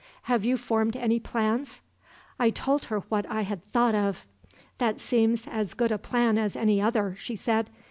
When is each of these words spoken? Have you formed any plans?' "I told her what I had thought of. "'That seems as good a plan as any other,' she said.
Have 0.23 0.43
you 0.43 0.57
formed 0.57 0.95
any 0.95 1.19
plans?' 1.19 1.79
"I 2.39 2.49
told 2.49 2.85
her 2.85 3.01
what 3.09 3.27
I 3.29 3.43
had 3.43 3.63
thought 3.71 3.93
of. 3.93 4.25
"'That 4.79 4.99
seems 4.99 5.45
as 5.45 5.75
good 5.75 5.91
a 5.91 5.99
plan 5.99 6.39
as 6.39 6.55
any 6.55 6.81
other,' 6.81 7.15
she 7.19 7.35
said. 7.35 7.69